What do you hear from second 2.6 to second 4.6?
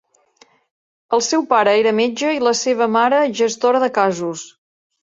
seva mare gestora de casos.